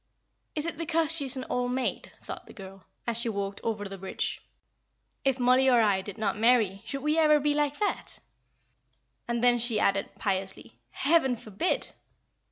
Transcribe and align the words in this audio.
"Is 0.55 0.65
it 0.65 0.79
because 0.79 1.11
she 1.15 1.25
is 1.25 1.37
an 1.37 1.45
old 1.47 1.73
maid?" 1.73 2.11
thought 2.23 2.47
the 2.47 2.53
girl, 2.55 2.85
as 3.05 3.17
she 3.19 3.29
walked 3.29 3.61
over 3.63 3.87
the 3.87 3.99
bridge. 3.99 4.41
"If 5.23 5.39
Mollie 5.39 5.69
or 5.69 5.79
I 5.79 6.01
did 6.01 6.17
not 6.17 6.39
marry, 6.39 6.81
should 6.85 7.03
we 7.03 7.19
ever 7.19 7.39
be 7.39 7.53
like 7.53 7.77
that?" 7.77 8.17
and 9.27 9.43
then 9.43 9.59
she 9.59 9.79
added, 9.79 10.09
piously, 10.17 10.79
"Heaven 10.89 11.35
forbid!" 11.35 11.93